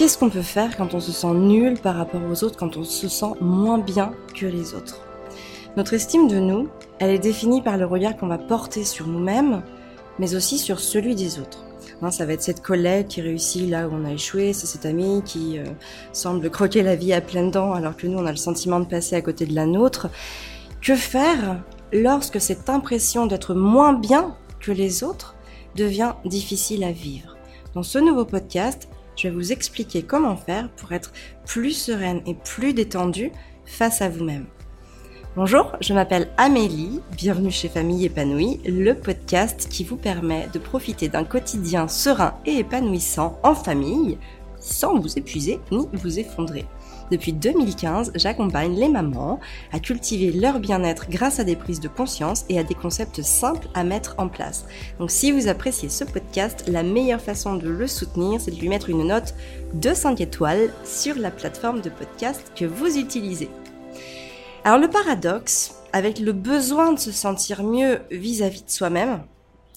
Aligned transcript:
Qu'est-ce 0.00 0.16
qu'on 0.16 0.30
peut 0.30 0.40
faire 0.40 0.78
quand 0.78 0.94
on 0.94 1.00
se 1.00 1.12
sent 1.12 1.34
nul 1.34 1.78
par 1.78 1.94
rapport 1.94 2.22
aux 2.22 2.42
autres, 2.42 2.56
quand 2.56 2.78
on 2.78 2.84
se 2.84 3.06
sent 3.06 3.34
moins 3.42 3.76
bien 3.76 4.14
que 4.34 4.46
les 4.46 4.72
autres? 4.72 5.02
Notre 5.76 5.92
estime 5.92 6.26
de 6.26 6.38
nous, 6.38 6.70
elle 7.00 7.10
est 7.10 7.18
définie 7.18 7.60
par 7.60 7.76
le 7.76 7.84
regard 7.84 8.16
qu'on 8.16 8.26
va 8.26 8.38
porter 8.38 8.84
sur 8.84 9.06
nous-mêmes, 9.06 9.62
mais 10.18 10.34
aussi 10.34 10.56
sur 10.56 10.80
celui 10.80 11.14
des 11.14 11.38
autres. 11.38 11.66
Hein, 12.00 12.10
ça 12.10 12.24
va 12.24 12.32
être 12.32 12.40
cette 12.40 12.62
collègue 12.62 13.08
qui 13.08 13.20
réussit 13.20 13.68
là 13.68 13.88
où 13.88 13.90
on 13.92 14.06
a 14.06 14.12
échoué, 14.12 14.54
c'est 14.54 14.66
cet 14.66 14.86
ami 14.86 15.20
qui 15.22 15.58
euh, 15.58 15.64
semble 16.14 16.48
croquer 16.48 16.82
la 16.82 16.96
vie 16.96 17.12
à 17.12 17.20
pleines 17.20 17.50
dents 17.50 17.74
alors 17.74 17.94
que 17.94 18.06
nous 18.06 18.16
on 18.16 18.24
a 18.24 18.30
le 18.30 18.38
sentiment 18.38 18.80
de 18.80 18.86
passer 18.86 19.16
à 19.16 19.20
côté 19.20 19.44
de 19.44 19.54
la 19.54 19.66
nôtre. 19.66 20.08
Que 20.80 20.96
faire 20.96 21.62
lorsque 21.92 22.40
cette 22.40 22.70
impression 22.70 23.26
d'être 23.26 23.52
moins 23.52 23.92
bien 23.92 24.34
que 24.60 24.72
les 24.72 25.04
autres 25.04 25.34
devient 25.76 26.14
difficile 26.24 26.84
à 26.84 26.90
vivre? 26.90 27.36
Dans 27.74 27.82
ce 27.82 27.98
nouveau 27.98 28.24
podcast, 28.24 28.88
je 29.20 29.28
vais 29.28 29.34
vous 29.34 29.52
expliquer 29.52 30.02
comment 30.02 30.36
faire 30.36 30.70
pour 30.70 30.92
être 30.92 31.12
plus 31.44 31.72
sereine 31.72 32.22
et 32.26 32.34
plus 32.34 32.72
détendue 32.72 33.32
face 33.66 34.00
à 34.00 34.08
vous-même. 34.08 34.46
Bonjour, 35.36 35.76
je 35.80 35.92
m'appelle 35.92 36.28
Amélie, 36.38 37.00
bienvenue 37.16 37.50
chez 37.50 37.68
Famille 37.68 38.06
épanouie, 38.06 38.60
le 38.64 38.94
podcast 38.94 39.68
qui 39.70 39.84
vous 39.84 39.96
permet 39.96 40.48
de 40.52 40.58
profiter 40.58 41.08
d'un 41.08 41.24
quotidien 41.24 41.86
serein 41.86 42.34
et 42.46 42.58
épanouissant 42.58 43.38
en 43.42 43.54
famille 43.54 44.18
sans 44.58 44.98
vous 44.98 45.18
épuiser 45.18 45.60
ni 45.70 45.86
vous 45.92 46.18
effondrer. 46.18 46.64
Depuis 47.10 47.32
2015, 47.32 48.12
j'accompagne 48.14 48.76
les 48.76 48.88
mamans 48.88 49.40
à 49.72 49.80
cultiver 49.80 50.30
leur 50.30 50.60
bien-être 50.60 51.08
grâce 51.10 51.40
à 51.40 51.44
des 51.44 51.56
prises 51.56 51.80
de 51.80 51.88
conscience 51.88 52.44
et 52.48 52.58
à 52.58 52.62
des 52.62 52.74
concepts 52.74 53.22
simples 53.22 53.68
à 53.74 53.82
mettre 53.82 54.14
en 54.18 54.28
place. 54.28 54.66
Donc 54.98 55.10
si 55.10 55.32
vous 55.32 55.48
appréciez 55.48 55.88
ce 55.88 56.04
podcast, 56.04 56.64
la 56.68 56.82
meilleure 56.84 57.20
façon 57.20 57.56
de 57.56 57.68
le 57.68 57.86
soutenir, 57.88 58.40
c'est 58.40 58.52
de 58.52 58.60
lui 58.60 58.68
mettre 58.68 58.90
une 58.90 59.08
note 59.08 59.34
de 59.74 59.92
5 59.92 60.20
étoiles 60.20 60.72
sur 60.84 61.16
la 61.16 61.30
plateforme 61.30 61.80
de 61.80 61.90
podcast 61.90 62.52
que 62.54 62.64
vous 62.64 62.96
utilisez. 62.96 63.50
Alors 64.64 64.78
le 64.78 64.88
paradoxe, 64.88 65.74
avec 65.92 66.20
le 66.20 66.32
besoin 66.32 66.92
de 66.92 66.98
se 66.98 67.10
sentir 67.10 67.64
mieux 67.64 68.00
vis-à-vis 68.10 68.62
de 68.62 68.70
soi-même, 68.70 69.22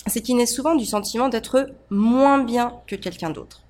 c'est 0.05 0.21
qu'il 0.21 0.35
naît 0.35 0.45
souvent 0.45 0.75
du 0.75 0.85
sentiment 0.85 1.29
d'être 1.29 1.69
moins 1.89 2.43
bien 2.43 2.73
que 2.85 2.95
quelqu'un 2.95 3.29
d'autre. 3.29 3.61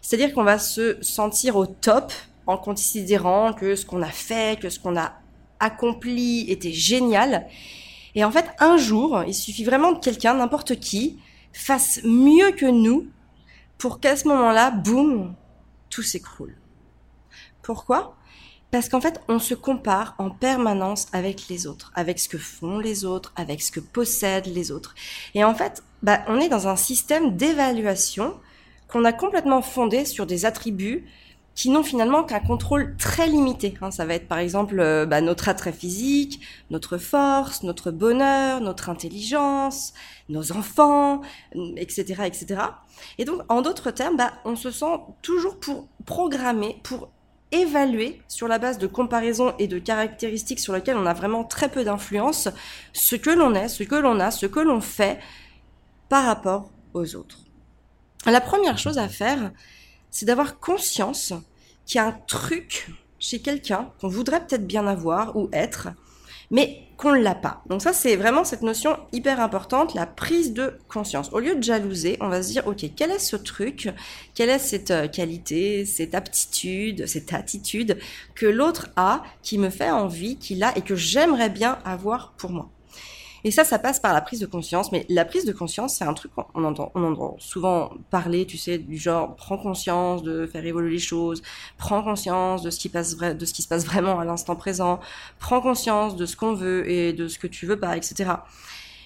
C'est-à-dire 0.00 0.32
qu'on 0.32 0.44
va 0.44 0.58
se 0.58 0.96
sentir 1.02 1.56
au 1.56 1.66
top 1.66 2.12
en 2.46 2.56
considérant 2.56 3.52
que 3.52 3.74
ce 3.74 3.84
qu'on 3.84 4.02
a 4.02 4.10
fait, 4.10 4.60
que 4.60 4.70
ce 4.70 4.78
qu'on 4.78 4.96
a 4.96 5.14
accompli 5.60 6.50
était 6.50 6.72
génial. 6.72 7.46
Et 8.14 8.24
en 8.24 8.30
fait, 8.30 8.46
un 8.60 8.76
jour, 8.76 9.22
il 9.26 9.34
suffit 9.34 9.64
vraiment 9.64 9.92
de 9.92 9.98
quelqu'un, 9.98 10.34
n'importe 10.34 10.76
qui, 10.80 11.18
fasse 11.52 12.00
mieux 12.04 12.52
que 12.52 12.66
nous 12.66 13.06
pour 13.78 14.00
qu'à 14.00 14.16
ce 14.16 14.28
moment-là, 14.28 14.70
boum, 14.70 15.34
tout 15.90 16.02
s'écroule. 16.02 16.56
Pourquoi? 17.62 18.16
Parce 18.70 18.88
qu'en 18.88 19.00
fait, 19.00 19.20
on 19.28 19.38
se 19.38 19.54
compare 19.54 20.14
en 20.18 20.30
permanence 20.30 21.06
avec 21.12 21.48
les 21.48 21.66
autres, 21.66 21.92
avec 21.94 22.18
ce 22.18 22.28
que 22.28 22.38
font 22.38 22.78
les 22.78 23.04
autres, 23.04 23.32
avec 23.36 23.62
ce 23.62 23.70
que 23.70 23.80
possèdent 23.80 24.46
les 24.46 24.70
autres. 24.70 24.94
Et 25.34 25.44
en 25.44 25.54
fait, 25.54 25.82
bah, 26.02 26.22
on 26.28 26.38
est 26.40 26.48
dans 26.48 26.68
un 26.68 26.76
système 26.76 27.36
d'évaluation 27.36 28.34
qu'on 28.88 29.04
a 29.04 29.12
complètement 29.12 29.62
fondé 29.62 30.04
sur 30.04 30.26
des 30.26 30.44
attributs 30.44 31.06
qui 31.56 31.70
n'ont 31.70 31.82
finalement 31.82 32.22
qu'un 32.22 32.38
contrôle 32.38 32.94
très 32.98 33.26
limité. 33.26 33.74
Hein. 33.80 33.90
Ça 33.90 34.04
va 34.04 34.14
être 34.14 34.28
par 34.28 34.38
exemple 34.38 34.78
euh, 34.78 35.06
bah, 35.06 35.22
notre 35.22 35.48
attrait 35.48 35.72
physique, 35.72 36.40
notre 36.70 36.98
force, 36.98 37.62
notre 37.62 37.90
bonheur, 37.90 38.60
notre 38.60 38.90
intelligence, 38.90 39.94
nos 40.28 40.52
enfants, 40.52 41.22
etc., 41.76 42.24
etc. 42.26 42.60
Et 43.18 43.24
donc, 43.24 43.40
en 43.48 43.62
d'autres 43.62 43.90
termes, 43.90 44.18
bah, 44.18 44.34
on 44.44 44.54
se 44.54 44.70
sent 44.70 45.00
toujours 45.22 45.58
pour 45.58 45.88
programmer, 46.04 46.78
pour 46.84 47.08
évaluer 47.52 48.20
sur 48.28 48.48
la 48.48 48.58
base 48.58 48.76
de 48.76 48.86
comparaisons 48.86 49.54
et 49.58 49.66
de 49.66 49.78
caractéristiques 49.78 50.60
sur 50.60 50.74
lesquelles 50.74 50.96
on 50.96 51.06
a 51.06 51.14
vraiment 51.14 51.42
très 51.42 51.70
peu 51.70 51.84
d'influence, 51.84 52.48
ce 52.92 53.16
que 53.16 53.30
l'on 53.30 53.54
est, 53.54 53.68
ce 53.68 53.82
que 53.82 53.94
l'on 53.94 54.20
a, 54.20 54.30
ce 54.30 54.44
que 54.44 54.60
l'on 54.60 54.82
fait 54.82 55.18
par 56.10 56.24
rapport 56.24 56.68
aux 56.92 57.16
autres. 57.16 57.38
La 58.26 58.40
première 58.42 58.76
chose 58.76 58.98
à 58.98 59.08
faire, 59.08 59.52
c'est 60.16 60.24
d'avoir 60.24 60.58
conscience 60.60 61.34
qu'il 61.84 61.98
y 61.98 62.00
a 62.00 62.06
un 62.06 62.16
truc 62.26 62.88
chez 63.18 63.40
quelqu'un 63.40 63.92
qu'on 64.00 64.08
voudrait 64.08 64.40
peut-être 64.40 64.66
bien 64.66 64.86
avoir 64.86 65.36
ou 65.36 65.50
être, 65.52 65.88
mais 66.50 66.84
qu'on 66.96 67.12
ne 67.12 67.20
l'a 67.20 67.34
pas. 67.34 67.62
Donc 67.68 67.82
ça, 67.82 67.92
c'est 67.92 68.16
vraiment 68.16 68.42
cette 68.42 68.62
notion 68.62 68.96
hyper 69.12 69.40
importante, 69.40 69.92
la 69.92 70.06
prise 70.06 70.54
de 70.54 70.78
conscience. 70.88 71.30
Au 71.34 71.38
lieu 71.38 71.54
de 71.54 71.62
jalouser, 71.62 72.16
on 72.22 72.30
va 72.30 72.42
se 72.42 72.48
dire, 72.48 72.66
ok, 72.66 72.86
quel 72.96 73.10
est 73.10 73.18
ce 73.18 73.36
truc, 73.36 73.90
quelle 74.34 74.48
est 74.48 74.58
cette 74.58 74.90
euh, 74.90 75.06
qualité, 75.06 75.84
cette 75.84 76.14
aptitude, 76.14 77.06
cette 77.06 77.34
attitude 77.34 77.98
que 78.34 78.46
l'autre 78.46 78.88
a, 78.96 79.22
qui 79.42 79.58
me 79.58 79.68
fait 79.68 79.90
envie, 79.90 80.38
qu'il 80.38 80.64
a 80.64 80.74
et 80.78 80.80
que 80.80 80.96
j'aimerais 80.96 81.50
bien 81.50 81.78
avoir 81.84 82.32
pour 82.38 82.52
moi. 82.52 82.70
Et 83.46 83.52
ça, 83.52 83.62
ça 83.62 83.78
passe 83.78 84.00
par 84.00 84.12
la 84.12 84.22
prise 84.22 84.40
de 84.40 84.46
conscience. 84.46 84.90
Mais 84.90 85.06
la 85.08 85.24
prise 85.24 85.44
de 85.44 85.52
conscience, 85.52 85.98
c'est 85.98 86.04
un 86.04 86.14
truc 86.14 86.32
qu'on 86.34 86.64
entend, 86.64 86.90
on 86.96 87.04
entend 87.04 87.36
souvent 87.38 87.92
parler, 88.10 88.44
tu 88.44 88.58
sais, 88.58 88.76
du 88.76 88.98
genre, 88.98 89.36
prends 89.36 89.56
conscience 89.56 90.24
de 90.24 90.48
faire 90.48 90.66
évoluer 90.66 90.90
les 90.90 90.98
choses, 90.98 91.42
prends 91.78 92.02
conscience 92.02 92.62
de 92.62 92.70
ce 92.70 92.80
qui 92.80 92.88
passe 92.88 93.16
de 93.16 93.46
ce 93.46 93.54
qui 93.54 93.62
se 93.62 93.68
passe 93.68 93.86
vraiment 93.86 94.18
à 94.18 94.24
l'instant 94.24 94.56
présent, 94.56 94.98
prends 95.38 95.60
conscience 95.60 96.16
de 96.16 96.26
ce 96.26 96.34
qu'on 96.34 96.54
veut 96.54 96.90
et 96.90 97.12
de 97.12 97.28
ce 97.28 97.38
que 97.38 97.46
tu 97.46 97.66
veux 97.66 97.78
pas, 97.78 97.96
etc. 97.96 98.32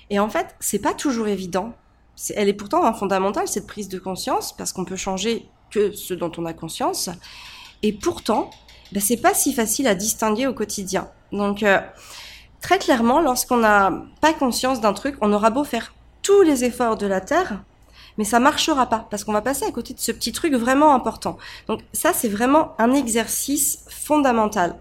Et 0.09 0.19
en 0.19 0.31
fait, 0.31 0.57
c'est 0.59 0.79
pas 0.79 0.95
toujours 0.95 1.29
évident. 1.29 1.75
elle 2.35 2.49
est 2.49 2.55
pourtant 2.55 2.91
fondamentale, 2.95 3.47
cette 3.47 3.67
prise 3.67 3.91
de 3.91 3.99
conscience, 3.99 4.57
parce 4.57 4.73
qu'on 4.73 4.87
peut 4.87 4.97
changer 4.97 5.51
que 5.71 5.93
ce 5.93 6.15
dont 6.15 6.33
on 6.39 6.47
a 6.47 6.55
conscience. 6.55 7.11
Et 7.83 7.93
pourtant, 7.93 8.49
ben, 8.93 9.03
c'est 9.03 9.19
pas 9.19 9.35
si 9.35 9.53
facile 9.53 9.87
à 9.87 9.95
distinguer 9.95 10.47
au 10.47 10.55
quotidien. 10.55 11.11
Donc, 11.31 11.63
euh, 11.63 11.79
très 12.61 12.79
clairement, 12.79 13.21
lorsqu'on 13.21 13.59
n'a 13.59 13.93
pas 14.21 14.33
conscience 14.33 14.81
d'un 14.81 14.93
truc, 14.93 15.17
on 15.21 15.33
aura 15.33 15.51
beau 15.51 15.65
faire 15.65 15.95
tous 16.23 16.43
les 16.43 16.65
efforts 16.65 16.97
de 16.97 17.07
la 17.07 17.21
Terre, 17.21 17.63
mais 18.19 18.25
ça 18.25 18.41
marchera 18.41 18.87
pas 18.87 19.07
parce 19.11 19.25
qu'on 19.25 19.33
va 19.33 19.41
passer 19.41 19.65
à 19.65 19.71
côté 19.71 19.95
de 19.95 20.01
ce 20.01 20.13
petit 20.13 20.33
truc 20.33 20.55
vraiment 20.55 20.95
important. 20.95 21.39
Donc 21.69 21.81
ça, 21.93 22.13
c'est 22.13 22.29
vraiment 22.29 22.75
un 22.79 22.93
exercice 22.93 23.85
fondamental. 23.89 24.77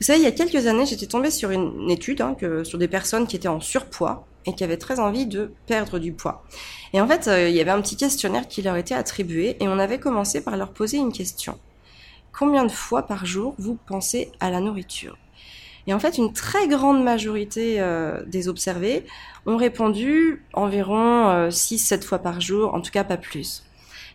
Vous 0.00 0.06
savez, 0.06 0.18
il 0.18 0.24
y 0.24 0.28
a 0.28 0.32
quelques 0.32 0.66
années, 0.66 0.86
j'étais 0.86 1.06
tombée 1.06 1.30
sur 1.30 1.50
une 1.50 1.90
étude 1.90 2.20
hein, 2.20 2.36
sur 2.64 2.78
des 2.78 2.88
personnes 2.88 3.26
qui 3.26 3.36
étaient 3.36 3.48
en 3.48 3.60
surpoids 3.60 4.26
et 4.44 4.54
qui 4.54 4.64
avaient 4.64 4.76
très 4.76 5.00
envie 5.00 5.26
de 5.26 5.52
perdre 5.66 5.98
du 5.98 6.12
poids. 6.12 6.44
Et 6.92 7.00
en 7.00 7.06
fait, 7.06 7.28
euh, 7.28 7.48
il 7.48 7.54
y 7.54 7.60
avait 7.60 7.70
un 7.70 7.80
petit 7.80 7.96
questionnaire 7.96 8.48
qui 8.48 8.60
leur 8.60 8.76
était 8.76 8.94
attribué 8.94 9.56
et 9.60 9.68
on 9.68 9.78
avait 9.78 10.00
commencé 10.00 10.42
par 10.42 10.56
leur 10.56 10.72
poser 10.72 10.98
une 10.98 11.12
question. 11.12 11.58
Combien 12.36 12.64
de 12.64 12.72
fois 12.72 13.02
par 13.02 13.24
jour 13.24 13.54
vous 13.58 13.78
pensez 13.86 14.32
à 14.40 14.50
la 14.50 14.60
nourriture? 14.60 15.16
Et 15.86 15.94
en 15.94 15.98
fait, 15.98 16.18
une 16.18 16.32
très 16.32 16.68
grande 16.68 17.02
majorité 17.02 17.80
euh, 17.80 18.22
des 18.26 18.48
observés 18.48 19.04
ont 19.46 19.56
répondu 19.56 20.44
environ 20.52 21.48
6-7 21.48 21.94
euh, 21.94 22.00
fois 22.02 22.18
par 22.20 22.40
jour, 22.40 22.74
en 22.74 22.80
tout 22.80 22.92
cas 22.92 23.04
pas 23.04 23.16
plus. 23.16 23.64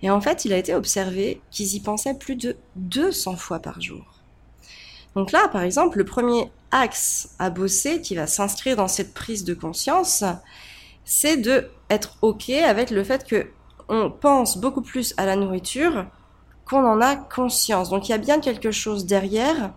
Et 0.02 0.10
en 0.10 0.22
fait, 0.22 0.46
il 0.46 0.54
a 0.54 0.58
été 0.58 0.76
observé 0.76 1.42
qu'ils 1.52 1.76
y 1.76 1.80
pensaient 1.80 2.14
plus 2.14 2.36
de 2.36 2.56
200 2.76 3.36
fois 3.36 3.60
par 3.60 3.82
jour. 3.82 4.06
Donc 5.16 5.32
là, 5.32 5.48
par 5.48 5.64
exemple, 5.64 5.98
le 5.98 6.06
premier 6.06 6.52
axe 6.72 7.30
à 7.40 7.50
bosser 7.50 8.02
qui 8.02 8.16
va 8.16 8.28
s'inscrire 8.28 8.76
dans 8.76 8.88
cette 8.88 9.14
prise 9.14 9.44
de 9.44 9.54
conscience, 9.54 10.24
c'est 11.04 11.38
de 11.38 11.70
être 11.90 12.18
ok 12.22 12.50
avec 12.50 12.92
le 12.92 13.04
fait 13.04 13.26
que 13.26 13.48
on 13.90 14.12
pense 14.12 14.58
beaucoup 14.58 14.82
plus 14.82 15.14
à 15.18 15.26
la 15.26 15.36
nourriture 15.36 16.06
qu'on 16.66 16.86
en 16.86 17.02
a 17.02 17.16
conscience. 17.16 17.90
Donc 17.90 18.08
il 18.08 18.12
y 18.12 18.16
a 18.16 18.20
bien 18.20 18.40
quelque 18.40 18.72
chose 18.72 19.06
derrière 19.06 19.72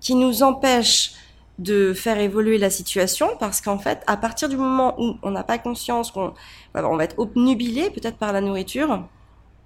qui 0.00 0.14
nous 0.14 0.42
empêche 0.42 1.14
de 1.58 1.92
faire 1.92 2.18
évoluer 2.18 2.58
la 2.58 2.70
situation 2.70 3.28
parce 3.38 3.60
qu'en 3.60 3.78
fait, 3.78 4.02
à 4.06 4.16
partir 4.16 4.48
du 4.48 4.56
moment 4.56 4.94
où 5.00 5.16
on 5.22 5.30
n'a 5.30 5.44
pas 5.44 5.58
conscience 5.58 6.10
qu'on 6.10 6.34
on 6.74 6.96
va 6.96 7.04
être 7.04 7.18
obnubilé 7.18 7.90
peut-être 7.90 8.16
par 8.16 8.32
la 8.32 8.40
nourriture, 8.40 9.04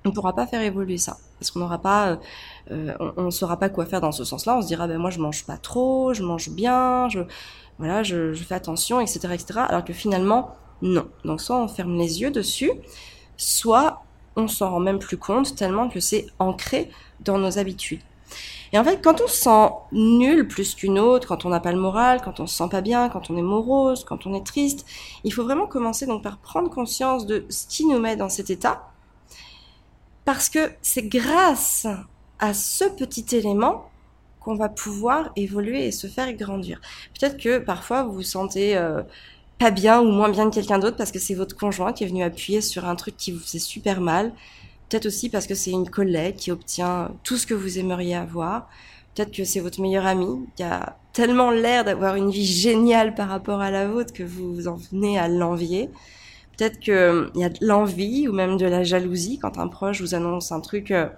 on 0.05 0.09
ne 0.11 0.15
pourra 0.15 0.35
pas 0.35 0.47
faire 0.47 0.61
évoluer 0.61 0.99
ça 0.99 1.17
parce 1.39 1.51
qu'on 1.51 1.61
n'aura 1.61 1.79
pas, 1.79 2.19
euh, 2.71 2.95
on 3.17 3.23
ne 3.25 3.31
saura 3.31 3.59
pas 3.59 3.69
quoi 3.69 3.87
faire 3.87 4.01
dans 4.01 4.13
ce 4.13 4.25
sens-là. 4.25 4.57
On 4.57 4.63
se 4.63 4.67
dira 4.67 4.87
ben 4.87 4.99
moi 4.99 5.11
je 5.11 5.21
mange 5.21 5.45
pas 5.45 5.57
trop, 5.57 6.13
je 6.13 6.23
mange 6.23 6.51
bien, 6.51 7.09
je 7.09 7.21
voilà, 7.79 8.03
fais 8.03 8.55
attention, 8.55 9.01
etc., 9.01 9.21
etc. 9.33 9.61
Alors 9.69 9.85
que 9.85 9.93
finalement 9.93 10.57
non. 10.83 11.09
Donc 11.25 11.41
soit 11.41 11.59
on 11.59 11.69
ferme 11.69 11.97
les 11.97 12.21
yeux 12.21 12.31
dessus, 12.31 12.73
soit 13.37 14.03
on 14.37 14.49
s'en 14.49 14.71
rend 14.71 14.81
même 14.81 14.99
plus 14.99 15.17
compte 15.17 15.55
tellement 15.55 15.89
que 15.89 16.01
c'est 16.01 16.27
ancré 16.39 16.91
dans 17.21 17.39
nos 17.39 17.59
habitudes. 17.59 18.01
Et 18.73 18.79
en 18.79 18.85
fait, 18.85 19.03
quand 19.03 19.21
on 19.21 19.27
se 19.27 19.37
sent 19.37 19.71
nul 19.93 20.47
plus 20.47 20.75
qu'une 20.75 20.99
autre, 20.99 21.29
quand 21.29 21.45
on 21.45 21.49
n'a 21.49 21.61
pas 21.61 21.73
le 21.73 21.79
moral, 21.79 22.21
quand 22.23 22.41
on 22.41 22.47
se 22.47 22.57
sent 22.57 22.69
pas 22.71 22.81
bien, 22.81 23.09
quand 23.09 23.31
on 23.31 23.37
est 23.37 23.43
morose, 23.43 24.05
quand 24.05 24.27
on 24.27 24.35
est 24.35 24.45
triste, 24.45 24.87
il 25.25 25.33
faut 25.33 25.45
vraiment 25.45 25.67
commencer 25.67 26.07
donc 26.07 26.23
par 26.23 26.39
prendre 26.39 26.71
conscience 26.71 27.27
de 27.27 27.47
ce 27.49 27.67
qui 27.67 27.87
nous 27.87 27.99
met 27.99 28.17
dans 28.17 28.29
cet 28.29 28.51
état. 28.51 28.91
Parce 30.25 30.49
que 30.49 30.71
c'est 30.83 31.09
grâce 31.09 31.87
à 32.39 32.55
ce 32.55 32.85
petit 32.85 33.35
élément 33.35 33.91
qu'on 34.41 34.55
va 34.55 34.69
pouvoir 34.69 35.31
évoluer 35.37 35.87
et 35.87 35.93
se 35.93 36.07
faire 36.07 36.33
grandir. 36.35 36.81
Peut-être 37.19 37.39
que 37.39 37.59
parfois 37.59 38.03
vous 38.05 38.13
vous 38.13 38.23
sentez 38.23 38.77
euh, 38.77 39.03
pas 39.59 39.71
bien 39.71 40.01
ou 40.01 40.11
moins 40.11 40.29
bien 40.29 40.49
que 40.49 40.55
quelqu'un 40.55 40.79
d'autre 40.79 40.97
parce 40.97 41.11
que 41.11 41.19
c'est 41.19 41.35
votre 41.35 41.57
conjoint 41.57 41.93
qui 41.93 42.05
est 42.05 42.07
venu 42.07 42.23
appuyer 42.23 42.61
sur 42.61 42.85
un 42.87 42.95
truc 42.95 43.17
qui 43.17 43.33
vous 43.33 43.41
faisait 43.41 43.59
super 43.59 44.01
mal 44.01 44.33
Peut-être 44.89 45.07
aussi 45.07 45.29
parce 45.29 45.47
que 45.47 45.55
c'est 45.55 45.71
une 45.71 45.89
collègue 45.89 46.37
qui 46.37 46.51
obtient 46.51 47.11
tout 47.23 47.37
ce 47.37 47.47
que 47.47 47.55
vous 47.55 47.79
aimeriez 47.79 48.15
avoir. 48.15 48.69
Peut-être 49.15 49.33
que 49.33 49.45
c'est 49.45 49.61
votre 49.61 49.81
meilleur 49.81 50.07
ami 50.07 50.47
qui 50.57 50.63
a 50.63 50.97
tellement 51.13 51.51
l'air 51.51 51.85
d'avoir 51.85 52.15
une 52.15 52.31
vie 52.31 52.47
géniale 52.47 53.15
par 53.15 53.29
rapport 53.29 53.61
à 53.61 53.71
la 53.71 53.89
vôtre 53.89 54.13
que 54.13 54.23
vous 54.23 54.69
en 54.69 54.77
venez 54.77 55.19
à 55.19 55.29
l'envier. 55.29 55.91
Peut-être 56.57 56.81
qu'il 56.81 56.95
euh, 56.95 57.29
y 57.35 57.45
a 57.45 57.49
de 57.49 57.59
l'envie 57.61 58.29
ou 58.29 58.33
même 58.33 58.57
de 58.57 58.67
la 58.67 58.83
jalousie 58.83 59.39
quand 59.39 59.59
un 59.59 59.69
proche 59.69 60.01
vous 60.01 60.15
annonce 60.15 60.53
un 60.53 60.61
truc 60.61 60.91
euh, 60.91 61.09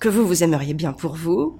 que 0.00 0.08
vous, 0.08 0.26
vous 0.26 0.44
aimeriez 0.44 0.74
bien 0.74 0.92
pour 0.92 1.14
vous. 1.14 1.58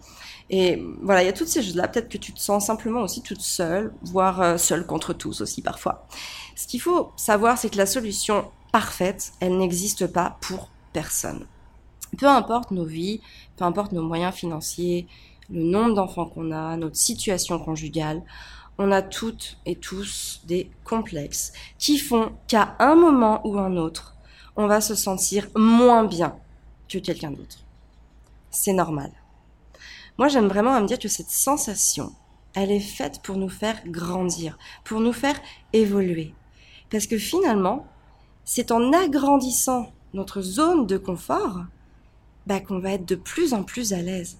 Et 0.51 0.83
voilà, 1.03 1.23
il 1.23 1.27
y 1.27 1.29
a 1.29 1.33
toutes 1.33 1.49
ces 1.49 1.63
choses-là. 1.63 1.89
Peut-être 1.89 2.09
que 2.09 2.19
tu 2.19 2.33
te 2.33 2.41
sens 2.41 2.67
simplement 2.67 3.01
aussi 3.01 3.23
toute 3.23 3.41
seule, 3.41 3.93
voire 4.03 4.41
euh, 4.41 4.57
seule 4.59 4.87
contre 4.87 5.13
tous 5.13 5.41
aussi 5.41 5.63
parfois. 5.63 6.07
Ce 6.55 6.67
qu'il 6.67 6.81
faut 6.81 7.11
savoir, 7.17 7.59
c'est 7.59 7.71
que 7.71 7.79
la 7.79 7.87
solution 7.87 8.51
parfaite, 8.73 9.33
elle 9.41 9.59
n'existe 9.59 10.07
pas 10.07 10.39
pour 10.41 10.71
personne. 10.93 11.47
Peu 12.17 12.27
importe 12.27 12.71
nos 12.71 12.85
vies, 12.85 13.21
peu 13.57 13.65
importe 13.65 13.93
nos 13.93 14.03
moyens 14.03 14.35
financiers, 14.35 15.07
le 15.51 15.63
nombre 15.63 15.95
d'enfants 15.95 16.27
qu'on 16.27 16.51
a, 16.51 16.77
notre 16.77 16.97
situation 16.97 17.59
conjugale, 17.59 18.23
on 18.79 18.93
a 18.93 19.03
toutes 19.03 19.59
et 19.65 19.77
tous 19.77 20.43
des 20.45 20.71
complexes 20.85 21.53
qui 21.79 21.99
font 21.99 22.33
qu'à 22.47 22.77
un 22.79 22.95
moment 22.95 23.47
ou 23.47 23.59
un 23.59 23.77
autre, 23.77 24.17
on 24.57 24.67
va 24.67 24.81
se 24.81 24.95
sentir 24.95 25.49
moins 25.55 26.05
bien 26.05 26.37
que 26.89 26.99
quelqu'un 26.99 27.31
d'autre. 27.31 27.59
C'est 28.51 28.73
normal. 28.73 29.13
Moi, 30.19 30.29
j'aime 30.29 30.49
vraiment 30.49 30.75
à 30.75 30.81
me 30.81 30.87
dire 30.87 30.99
que 30.99 31.09
cette 31.09 31.31
sensation, 31.31 32.13
elle 32.55 32.71
est 32.71 32.81
faite 32.81 33.21
pour 33.23 33.37
nous 33.37 33.51
faire 33.51 33.83
grandir, 33.87 34.57
pour 34.85 35.01
nous 35.01 35.13
faire 35.13 35.39
évoluer. 35.73 36.35
Parce 36.91 37.07
que 37.07 37.19
finalement, 37.19 37.87
c'est 38.45 38.73
en 38.73 38.93
agrandissant 38.93 39.93
notre 40.15 40.41
zone 40.41 40.87
de 40.87 40.97
confort 40.97 41.65
bah, 42.47 42.61
qu'on 42.61 42.79
va 42.79 42.93
être 42.93 43.07
de 43.07 43.15
plus 43.15 43.53
en 43.53 43.63
plus 43.63 43.93
à 43.93 44.03
l'aise. 44.03 44.39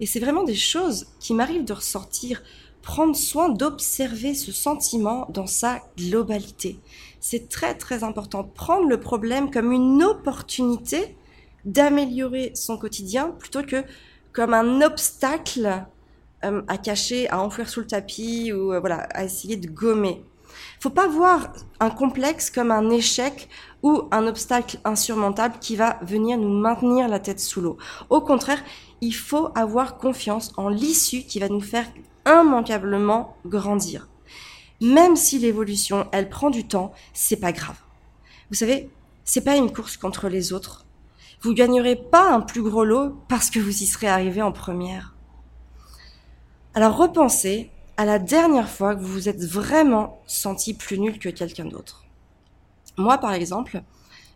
Et 0.00 0.06
c'est 0.06 0.20
vraiment 0.20 0.44
des 0.44 0.54
choses 0.54 1.06
qui 1.20 1.34
m'arrivent 1.34 1.64
de 1.64 1.72
ressortir, 1.72 2.42
prendre 2.82 3.14
soin 3.14 3.48
d'observer 3.48 4.34
ce 4.34 4.52
sentiment 4.52 5.28
dans 5.30 5.46
sa 5.46 5.80
globalité. 5.96 6.80
C'est 7.20 7.48
très 7.48 7.76
très 7.76 8.02
important. 8.02 8.42
Prendre 8.42 8.88
le 8.88 8.98
problème 8.98 9.50
comme 9.50 9.70
une 9.70 10.02
opportunité 10.02 11.16
d'améliorer 11.64 12.50
son 12.54 12.76
quotidien 12.76 13.28
plutôt 13.38 13.62
que 13.62 13.84
comme 14.32 14.54
un 14.54 14.82
obstacle 14.82 15.86
euh, 16.44 16.62
à 16.66 16.78
cacher, 16.78 17.28
à 17.28 17.40
enfouir 17.40 17.68
sous 17.68 17.80
le 17.80 17.86
tapis 17.86 18.52
ou 18.52 18.72
euh, 18.72 18.80
voilà, 18.80 19.02
à 19.14 19.24
essayer 19.24 19.56
de 19.56 19.68
gommer. 19.68 20.24
Faut 20.80 20.90
pas 20.90 21.06
voir 21.06 21.52
un 21.80 21.90
complexe 21.90 22.50
comme 22.50 22.70
un 22.70 22.90
échec 22.90 23.48
ou 23.82 24.02
un 24.10 24.26
obstacle 24.26 24.78
insurmontable 24.84 25.56
qui 25.60 25.76
va 25.76 25.98
venir 26.02 26.38
nous 26.38 26.48
maintenir 26.48 27.08
la 27.08 27.18
tête 27.18 27.40
sous 27.40 27.60
l'eau. 27.60 27.78
Au 28.10 28.20
contraire, 28.20 28.62
il 29.00 29.14
faut 29.14 29.50
avoir 29.54 29.98
confiance 29.98 30.52
en 30.56 30.68
l'issue 30.68 31.22
qui 31.22 31.40
va 31.40 31.48
nous 31.48 31.60
faire 31.60 31.86
immanquablement 32.26 33.36
grandir. 33.46 34.08
Même 34.80 35.16
si 35.16 35.38
l'évolution, 35.38 36.08
elle 36.12 36.28
prend 36.28 36.50
du 36.50 36.66
temps, 36.66 36.92
c'est 37.12 37.36
pas 37.36 37.52
grave. 37.52 37.76
Vous 38.50 38.56
savez, 38.56 38.90
c'est 39.24 39.44
pas 39.44 39.56
une 39.56 39.72
course 39.72 39.96
contre 39.96 40.28
les 40.28 40.52
autres. 40.52 40.86
Vous 41.40 41.54
gagnerez 41.54 41.96
pas 41.96 42.32
un 42.32 42.40
plus 42.40 42.62
gros 42.62 42.84
lot 42.84 43.16
parce 43.28 43.50
que 43.50 43.58
vous 43.58 43.82
y 43.82 43.86
serez 43.86 44.08
arrivé 44.08 44.42
en 44.42 44.52
première. 44.52 45.14
Alors 46.74 46.96
repensez 46.96 47.70
à 47.96 48.04
la 48.04 48.18
dernière 48.18 48.68
fois 48.68 48.94
que 48.94 49.00
vous 49.00 49.12
vous 49.12 49.28
êtes 49.28 49.44
vraiment 49.44 50.22
senti 50.26 50.74
plus 50.74 50.98
nul 50.98 51.18
que 51.18 51.28
quelqu'un 51.28 51.66
d'autre. 51.66 52.04
Moi, 52.96 53.18
par 53.18 53.32
exemple, 53.32 53.82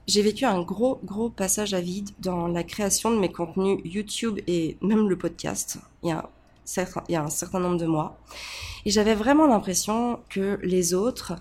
j'ai 0.06 0.22
vécu 0.22 0.44
un 0.44 0.62
gros, 0.62 1.00
gros 1.04 1.30
passage 1.30 1.74
à 1.74 1.80
vide 1.80 2.10
dans 2.20 2.46
la 2.46 2.62
création 2.62 3.10
de 3.10 3.18
mes 3.18 3.30
contenus 3.30 3.80
YouTube 3.84 4.38
et 4.46 4.76
même 4.80 5.08
le 5.08 5.18
podcast 5.18 5.78
il 6.02 6.10
y 6.10 6.12
a, 6.12 7.22
un 7.22 7.30
certain 7.30 7.60
nombre 7.60 7.76
de 7.76 7.86
mois. 7.86 8.18
Et 8.84 8.90
j'avais 8.90 9.14
vraiment 9.14 9.46
l'impression 9.46 10.20
que 10.28 10.58
les 10.62 10.94
autres 10.94 11.34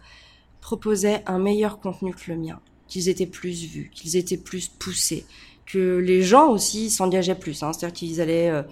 proposaient 0.61 1.23
un 1.27 1.37
meilleur 1.37 1.79
contenu 1.79 2.13
que 2.13 2.31
le 2.31 2.37
mien, 2.37 2.59
qu'ils 2.87 3.09
étaient 3.09 3.27
plus 3.27 3.65
vus, 3.65 3.91
qu'ils 3.93 4.17
étaient 4.17 4.37
plus 4.37 4.67
poussés, 4.67 5.25
que 5.65 5.97
les 5.97 6.23
gens 6.23 6.49
aussi 6.49 6.89
s'engageaient 6.89 7.35
plus. 7.35 7.61
Hein, 7.61 7.71
C'est-à-dire 7.73 7.93
qu'ils 7.95 8.21
allaient 8.21 8.49
euh, 8.49 8.63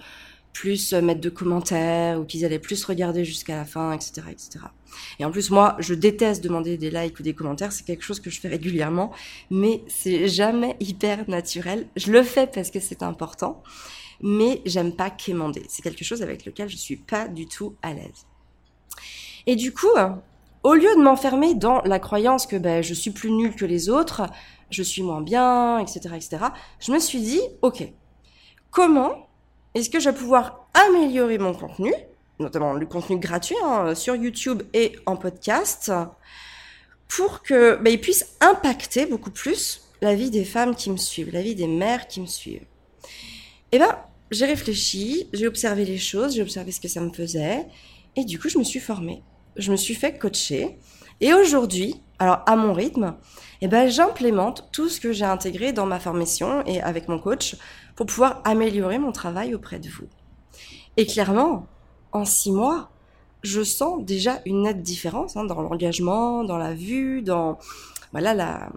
plus 0.54 0.94
mettre 0.94 1.20
de 1.20 1.28
commentaires 1.28 2.18
ou 2.18 2.24
qu'ils 2.24 2.44
allaient 2.46 2.58
plus 2.58 2.82
regarder 2.84 3.24
jusqu'à 3.24 3.56
la 3.56 3.64
fin, 3.66 3.92
etc., 3.92 4.22
etc. 4.30 4.64
Et 5.18 5.24
en 5.24 5.30
plus, 5.30 5.50
moi, 5.50 5.76
je 5.80 5.92
déteste 5.92 6.42
demander 6.42 6.78
des 6.78 6.90
likes 6.90 7.18
ou 7.18 7.22
des 7.22 7.34
commentaires. 7.34 7.72
C'est 7.72 7.84
quelque 7.84 8.04
chose 8.04 8.20
que 8.20 8.30
je 8.30 8.40
fais 8.40 8.48
régulièrement, 8.48 9.12
mais 9.50 9.82
c'est 9.88 10.28
jamais 10.28 10.76
hyper 10.80 11.28
naturel. 11.28 11.88
Je 11.96 12.12
le 12.12 12.22
fais 12.22 12.46
parce 12.46 12.70
que 12.70 12.78
c'est 12.80 13.02
important, 13.02 13.62
mais 14.22 14.62
j'aime 14.64 14.94
pas 14.94 15.10
quémander. 15.10 15.64
C'est 15.68 15.82
quelque 15.82 16.04
chose 16.04 16.22
avec 16.22 16.46
lequel 16.46 16.68
je 16.68 16.76
suis 16.76 16.96
pas 16.96 17.26
du 17.26 17.46
tout 17.46 17.74
à 17.82 17.92
l'aise. 17.92 18.26
Et 19.46 19.56
du 19.56 19.74
coup, 19.74 19.90
au 20.62 20.74
lieu 20.74 20.94
de 20.96 21.02
m'enfermer 21.02 21.54
dans 21.54 21.82
la 21.82 21.98
croyance 21.98 22.46
que 22.46 22.56
ben, 22.56 22.80
je 22.82 22.94
suis 22.94 23.10
plus 23.10 23.32
nulle 23.32 23.56
que 23.56 23.64
les 23.64 23.90
autres, 23.90 24.22
je 24.70 24.82
suis 24.84 25.02
moins 25.02 25.20
bien, 25.20 25.80
etc., 25.80 26.14
etc., 26.14 26.44
je 26.78 26.92
me 26.92 27.00
suis 27.00 27.20
dit, 27.20 27.40
ok, 27.60 27.92
comment 28.70 29.28
est-ce 29.74 29.90
que 29.90 29.98
je 29.98 30.08
vais 30.08 30.16
pouvoir 30.16 30.68
améliorer 30.74 31.38
mon 31.38 31.52
contenu, 31.52 31.92
notamment 32.38 32.72
le 32.72 32.86
contenu 32.86 33.18
gratuit 33.18 33.56
hein, 33.64 33.94
sur 33.94 34.14
YouTube 34.14 34.62
et 34.72 34.96
en 35.06 35.16
podcast, 35.16 35.92
pour 37.08 37.42
que 37.42 37.76
bah, 37.76 37.90
il 37.90 38.00
puisse 38.00 38.36
impacter 38.40 39.06
beaucoup 39.06 39.30
plus 39.30 39.82
la 40.00 40.14
vie 40.14 40.30
des 40.30 40.44
femmes 40.44 40.74
qui 40.74 40.90
me 40.90 40.96
suivent, 40.96 41.32
la 41.32 41.42
vie 41.42 41.54
des 41.54 41.66
mères 41.66 42.06
qui 42.06 42.20
me 42.20 42.26
suivent? 42.26 42.66
Eh 43.72 43.78
ben, 43.78 43.98
j'ai 44.30 44.46
réfléchi, 44.46 45.28
j'ai 45.32 45.46
observé 45.46 45.84
les 45.84 45.98
choses, 45.98 46.34
j'ai 46.34 46.42
observé 46.42 46.70
ce 46.70 46.80
que 46.80 46.88
ça 46.88 47.00
me 47.00 47.12
faisait, 47.12 47.66
et 48.16 48.24
du 48.24 48.38
coup, 48.38 48.48
je 48.48 48.58
me 48.58 48.64
suis 48.64 48.80
formée. 48.80 49.22
Je 49.56 49.70
me 49.70 49.76
suis 49.76 49.94
fait 49.94 50.18
coacher, 50.18 50.78
et 51.20 51.32
aujourd'hui, 51.34 52.00
alors 52.18 52.42
à 52.46 52.56
mon 52.56 52.72
rythme, 52.72 53.16
eh 53.60 53.68
ben, 53.68 53.88
j'implémente 53.88 54.68
tout 54.72 54.88
ce 54.88 55.00
que 55.00 55.12
j'ai 55.12 55.24
intégré 55.24 55.72
dans 55.72 55.86
ma 55.86 56.00
formation 56.00 56.64
et 56.66 56.80
avec 56.80 57.08
mon 57.08 57.18
coach 57.18 57.56
pour 57.96 58.06
pouvoir 58.06 58.40
améliorer 58.44 58.98
mon 58.98 59.12
travail 59.12 59.54
auprès 59.54 59.78
de 59.78 59.88
vous. 59.88 60.06
Et 60.96 61.06
clairement, 61.06 61.66
en 62.12 62.24
six 62.24 62.52
mois, 62.52 62.90
je 63.42 63.62
sens 63.62 64.02
déjà 64.02 64.40
une 64.46 64.62
nette 64.62 64.82
différence 64.82 65.36
hein, 65.36 65.44
dans 65.44 65.60
l'engagement, 65.60 66.44
dans 66.44 66.56
la 66.56 66.74
vue, 66.74 67.22
dans 67.22 67.58
voilà 68.12 68.32
la, 68.32 68.70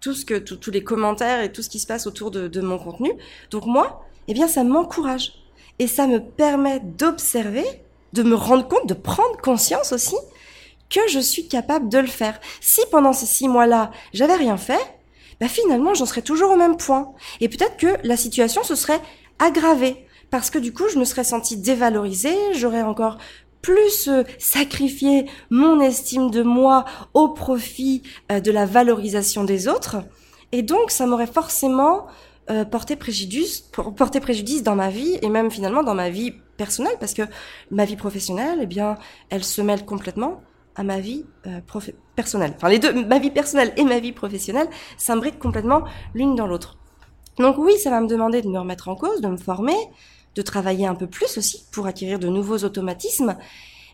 tout 0.00 0.14
ce 0.14 0.24
que 0.24 0.34
tous 0.34 0.70
les 0.70 0.84
commentaires 0.84 1.42
et 1.42 1.52
tout 1.52 1.62
ce 1.62 1.70
qui 1.70 1.78
se 1.78 1.86
passe 1.86 2.06
autour 2.06 2.30
de, 2.30 2.48
de 2.48 2.60
mon 2.60 2.78
contenu. 2.78 3.12
Donc 3.50 3.66
moi, 3.66 4.04
eh 4.28 4.34
bien, 4.34 4.48
ça 4.48 4.64
m'encourage 4.64 5.32
et 5.78 5.86
ça 5.86 6.06
me 6.06 6.18
permet 6.18 6.80
d'observer, 6.80 7.64
de 8.12 8.22
me 8.22 8.34
rendre 8.34 8.68
compte, 8.68 8.86
de 8.86 8.94
prendre 8.94 9.40
conscience 9.40 9.92
aussi 9.92 10.16
que 10.90 11.00
je 11.08 11.18
suis 11.18 11.48
capable 11.48 11.88
de 11.88 11.98
le 11.98 12.06
faire. 12.06 12.38
Si 12.60 12.80
pendant 12.90 13.12
ces 13.12 13.26
six 13.26 13.48
mois-là, 13.48 13.90
j'avais 14.12 14.36
rien 14.36 14.56
fait, 14.56 14.80
bah 15.40 15.48
finalement, 15.48 15.94
j'en 15.94 16.06
serais 16.06 16.22
toujours 16.22 16.50
au 16.50 16.56
même 16.56 16.76
point. 16.76 17.12
Et 17.40 17.48
peut-être 17.48 17.76
que 17.76 17.96
la 18.06 18.16
situation 18.16 18.62
se 18.62 18.74
serait 18.74 19.00
aggravée 19.38 20.06
parce 20.30 20.50
que 20.50 20.58
du 20.58 20.72
coup, 20.72 20.88
je 20.92 20.98
me 20.98 21.04
serais 21.04 21.24
sentie 21.24 21.56
dévalorisée, 21.56 22.36
j'aurais 22.54 22.82
encore 22.82 23.18
plus 23.62 24.08
euh, 24.08 24.24
sacrifié 24.38 25.26
mon 25.50 25.80
estime 25.80 26.30
de 26.30 26.42
moi 26.42 26.84
au 27.14 27.28
profit 27.28 28.02
euh, 28.30 28.40
de 28.40 28.50
la 28.50 28.66
valorisation 28.66 29.44
des 29.44 29.68
autres. 29.68 29.96
Et 30.52 30.62
donc, 30.62 30.90
ça 30.90 31.06
m'aurait 31.06 31.26
forcément 31.26 32.06
euh, 32.50 32.64
porté 32.64 32.94
préjudice, 32.94 33.70
préjudice 34.20 34.62
dans 34.62 34.76
ma 34.76 34.90
vie 34.90 35.18
et 35.22 35.30
même 35.30 35.50
finalement 35.50 35.82
dans 35.82 35.94
ma 35.94 36.10
vie 36.10 36.32
personnelle 36.58 36.96
parce 37.00 37.14
que 37.14 37.22
ma 37.70 37.86
vie 37.86 37.96
professionnelle, 37.96 38.58
eh 38.60 38.66
bien, 38.66 38.96
elle 39.30 39.44
se 39.44 39.62
mêle 39.62 39.84
complètement 39.86 40.42
à 40.76 40.82
ma 40.82 41.00
vie 41.00 41.24
euh, 41.46 41.60
personnelle. 42.16 42.52
Enfin, 42.56 42.68
les 42.68 42.78
deux, 42.78 43.04
ma 43.06 43.18
vie 43.18 43.30
personnelle 43.30 43.72
et 43.76 43.84
ma 43.84 43.98
vie 43.98 44.12
professionnelle 44.12 44.68
s'imbriquent 44.96 45.38
complètement 45.38 45.84
l'une 46.14 46.34
dans 46.34 46.46
l'autre. 46.46 46.76
Donc 47.38 47.58
oui, 47.58 47.78
ça 47.78 47.90
va 47.90 48.00
me 48.00 48.06
demander 48.06 48.42
de 48.42 48.48
me 48.48 48.58
remettre 48.58 48.88
en 48.88 48.96
cause, 48.96 49.20
de 49.20 49.28
me 49.28 49.36
former, 49.36 49.76
de 50.34 50.42
travailler 50.42 50.86
un 50.86 50.94
peu 50.94 51.06
plus 51.06 51.36
aussi 51.38 51.64
pour 51.72 51.86
acquérir 51.86 52.18
de 52.18 52.28
nouveaux 52.28 52.58
automatismes. 52.58 53.36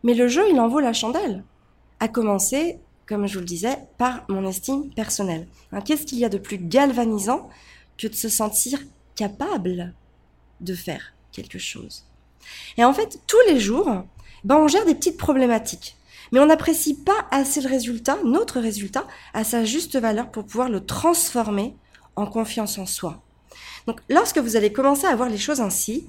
Mais 0.03 0.15
le 0.15 0.29
jeu, 0.29 0.45
il 0.51 0.59
en 0.61 0.69
vaut 0.69 0.81
la 0.81 0.93
chandelle. 0.93 1.45
À 2.01 2.09
commencer, 2.09 2.79
comme 3.07 3.27
je 3.27 3.35
vous 3.35 3.41
le 3.41 3.47
disais, 3.47 3.79
par 3.99 4.25
mon 4.29 4.47
estime 4.47 4.91
personnelle. 4.95 5.47
Hein, 5.73 5.81
Qu'est-ce 5.83 6.07
qu'il 6.07 6.19
y 6.19 6.25
a 6.25 6.31
de 6.31 6.39
plus 6.39 6.59
galvanisant 6.59 7.49
que 7.99 8.07
de 8.07 8.15
se 8.15 8.29
sentir 8.29 8.81
capable 9.15 9.95
de 10.61 10.75
faire 10.75 11.13
quelque 11.33 11.59
chose? 11.59 12.05
Et 12.79 12.85
en 12.85 12.95
fait, 12.95 13.21
tous 13.27 13.41
les 13.49 13.61
jours, 13.61 14.05
ben, 14.45 14.57
on 14.57 14.69
gère 14.69 14.87
des 14.87 14.95
petites 14.95 15.19
problématiques 15.19 15.97
mais 16.33 16.41
on 16.41 16.47
n'apprécie 16.47 16.95
pas 16.95 17.27
assez 17.31 17.61
le 17.61 17.69
résultat, 17.69 18.19
notre 18.25 18.61
résultat, 18.61 19.07
à 19.35 19.45
sa 19.45 19.65
juste 19.65 19.99
valeur 19.99 20.31
pour 20.31 20.45
pouvoir 20.45 20.69
le 20.69 20.85
transformer 20.85 21.77
en 22.17 22.27
confiance 22.27 22.79
en 22.79 22.87
soi. 22.87 23.23
Donc 23.87 24.01
lorsque 24.09 24.39
vous 24.39 24.57
allez 24.57 24.73
commencer 24.73 25.07
à 25.07 25.17
voir 25.17 25.29
les 25.29 25.39
choses 25.39 25.61
ainsi, 25.61 26.09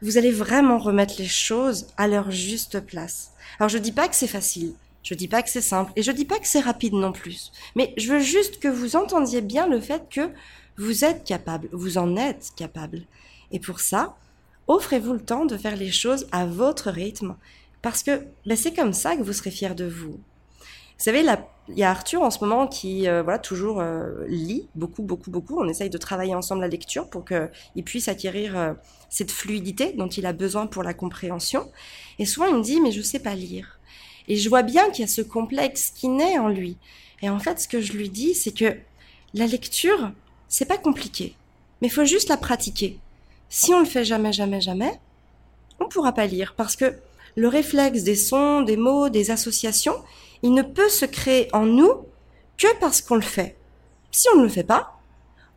vous 0.00 0.18
allez 0.18 0.32
vraiment 0.32 0.78
remettre 0.78 1.14
les 1.18 1.26
choses 1.26 1.86
à 1.96 2.08
leur 2.08 2.30
juste 2.30 2.80
place. 2.80 3.32
Alors 3.58 3.68
je 3.68 3.78
dis 3.78 3.92
pas 3.92 4.08
que 4.08 4.16
c'est 4.16 4.26
facile, 4.26 4.74
je 5.02 5.14
dis 5.14 5.28
pas 5.28 5.42
que 5.42 5.50
c'est 5.50 5.60
simple 5.60 5.92
et 5.96 6.02
je 6.02 6.12
dis 6.12 6.24
pas 6.24 6.38
que 6.38 6.48
c'est 6.48 6.60
rapide 6.60 6.94
non 6.94 7.12
plus. 7.12 7.52
Mais 7.76 7.94
je 7.96 8.12
veux 8.12 8.20
juste 8.20 8.58
que 8.58 8.68
vous 8.68 8.96
entendiez 8.96 9.40
bien 9.40 9.66
le 9.66 9.80
fait 9.80 10.08
que 10.10 10.30
Vous 10.78 11.04
êtes 11.04 11.24
capable, 11.24 11.68
vous 11.72 11.98
en 11.98 12.16
êtes 12.16 12.52
capable. 12.56 13.02
Et 13.50 13.60
pour 13.60 13.80
ça, 13.80 14.16
offrez-vous 14.68 15.12
le 15.12 15.20
temps 15.20 15.44
de 15.44 15.58
faire 15.58 15.76
les 15.76 15.92
choses 15.92 16.26
à 16.32 16.46
votre 16.46 16.90
rythme, 16.90 17.36
parce 17.82 18.02
que 18.02 18.26
ben, 18.46 18.56
c'est 18.56 18.72
comme 18.72 18.92
ça 18.92 19.16
que 19.16 19.22
vous 19.22 19.32
serez 19.32 19.50
fier 19.50 19.74
de 19.74 19.84
vous. 19.84 20.12
Vous 21.02 21.06
savez, 21.06 21.26
il 21.68 21.78
y 21.78 21.82
a 21.82 21.90
Arthur 21.90 22.22
en 22.22 22.30
ce 22.30 22.38
moment 22.44 22.68
qui, 22.68 23.08
euh, 23.08 23.24
voilà, 23.24 23.40
toujours 23.40 23.80
euh, 23.80 24.24
lit 24.28 24.68
beaucoup, 24.76 25.02
beaucoup, 25.02 25.32
beaucoup. 25.32 25.58
On 25.60 25.68
essaye 25.68 25.90
de 25.90 25.98
travailler 25.98 26.34
ensemble 26.36 26.60
la 26.60 26.68
lecture 26.68 27.10
pour 27.10 27.24
qu'il 27.24 27.84
puisse 27.84 28.06
acquérir 28.06 28.56
euh, 28.56 28.72
cette 29.10 29.32
fluidité 29.32 29.94
dont 29.94 30.06
il 30.06 30.26
a 30.26 30.32
besoin 30.32 30.68
pour 30.68 30.84
la 30.84 30.94
compréhension. 30.94 31.68
Et 32.20 32.24
souvent, 32.24 32.46
il 32.46 32.54
me 32.54 32.62
dit, 32.62 32.80
mais 32.80 32.92
je 32.92 33.02
sais 33.02 33.18
pas 33.18 33.34
lire. 33.34 33.80
Et 34.28 34.36
je 34.36 34.48
vois 34.48 34.62
bien 34.62 34.90
qu'il 34.90 35.00
y 35.00 35.04
a 35.04 35.08
ce 35.08 35.22
complexe 35.22 35.90
qui 35.90 36.08
naît 36.08 36.38
en 36.38 36.48
lui. 36.48 36.76
Et 37.20 37.28
en 37.28 37.40
fait, 37.40 37.58
ce 37.58 37.66
que 37.66 37.80
je 37.80 37.94
lui 37.94 38.08
dis, 38.08 38.36
c'est 38.36 38.56
que 38.56 38.76
la 39.34 39.46
lecture, 39.46 40.12
c'est 40.48 40.66
pas 40.66 40.78
compliqué. 40.78 41.34
Mais 41.80 41.88
il 41.88 41.92
faut 41.92 42.04
juste 42.04 42.28
la 42.28 42.36
pratiquer. 42.36 43.00
Si 43.48 43.74
on 43.74 43.80
le 43.80 43.86
fait 43.86 44.04
jamais, 44.04 44.32
jamais, 44.32 44.60
jamais, 44.60 45.00
on 45.80 45.88
pourra 45.88 46.12
pas 46.12 46.26
lire 46.26 46.54
parce 46.56 46.76
que 46.76 46.94
le 47.36 47.48
réflexe 47.48 48.02
des 48.02 48.16
sons, 48.16 48.62
des 48.62 48.76
mots, 48.76 49.08
des 49.08 49.30
associations, 49.30 49.96
il 50.42 50.52
ne 50.54 50.62
peut 50.62 50.88
se 50.88 51.04
créer 51.04 51.48
en 51.52 51.66
nous 51.66 52.06
que 52.58 52.66
parce 52.80 53.00
qu'on 53.00 53.14
le 53.16 53.22
fait. 53.22 53.56
Si 54.10 54.28
on 54.34 54.38
ne 54.38 54.42
le 54.42 54.48
fait 54.48 54.64
pas, 54.64 54.98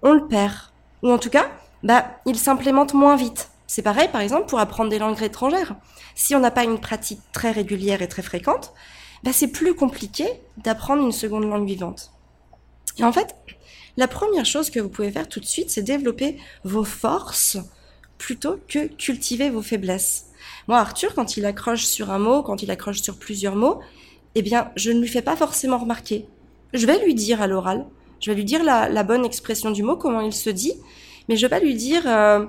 on 0.01 0.13
le 0.13 0.27
perd. 0.27 0.71
Ou 1.03 1.11
en 1.11 1.17
tout 1.17 1.29
cas, 1.29 1.51
bah, 1.83 2.19
il 2.25 2.37
s'implémente 2.37 2.93
moins 2.93 3.15
vite. 3.15 3.49
C'est 3.67 3.81
pareil, 3.81 4.09
par 4.11 4.21
exemple, 4.21 4.47
pour 4.47 4.59
apprendre 4.59 4.89
des 4.89 4.99
langues 4.99 5.21
étrangères. 5.21 5.75
Si 6.13 6.35
on 6.35 6.39
n'a 6.39 6.51
pas 6.51 6.63
une 6.63 6.79
pratique 6.79 7.21
très 7.31 7.51
régulière 7.51 8.01
et 8.01 8.07
très 8.07 8.21
fréquente, 8.21 8.73
bah, 9.23 9.33
c'est 9.33 9.47
plus 9.47 9.75
compliqué 9.75 10.25
d'apprendre 10.57 11.03
une 11.03 11.11
seconde 11.11 11.45
langue 11.45 11.67
vivante. 11.67 12.11
Et 12.97 13.03
en 13.03 13.11
fait, 13.11 13.35
la 13.97 14.07
première 14.07 14.45
chose 14.45 14.69
que 14.69 14.79
vous 14.79 14.89
pouvez 14.89 15.11
faire 15.11 15.27
tout 15.27 15.39
de 15.39 15.45
suite, 15.45 15.69
c'est 15.69 15.81
développer 15.81 16.37
vos 16.63 16.83
forces 16.83 17.57
plutôt 18.17 18.59
que 18.67 18.87
cultiver 18.87 19.49
vos 19.49 19.61
faiblesses. 19.61 20.27
Moi, 20.67 20.77
Arthur, 20.77 21.13
quand 21.13 21.37
il 21.37 21.45
accroche 21.45 21.85
sur 21.85 22.11
un 22.11 22.19
mot, 22.19 22.41
quand 22.41 22.63
il 22.63 22.71
accroche 22.71 23.01
sur 23.01 23.17
plusieurs 23.17 23.55
mots, 23.55 23.79
eh 24.35 24.41
bien, 24.41 24.71
je 24.75 24.91
ne 24.91 24.99
lui 24.99 25.07
fais 25.07 25.21
pas 25.21 25.35
forcément 25.35 25.77
remarquer. 25.77 26.25
Je 26.73 26.85
vais 26.85 27.03
lui 27.03 27.13
dire 27.13 27.41
à 27.41 27.47
l'oral, 27.47 27.85
je 28.19 28.31
vais 28.31 28.35
lui 28.35 28.43
dire 28.43 28.63
la, 28.63 29.03
bonne 29.03 29.25
expression 29.25 29.71
du 29.71 29.83
mot, 29.83 29.95
comment 29.95 30.21
il 30.21 30.33
se 30.33 30.49
dit, 30.49 30.73
mais 31.29 31.37
je 31.37 31.45
vais 31.45 31.49
pas 31.49 31.59
lui 31.59 31.75
dire 31.75 32.03
euh, 32.05 32.45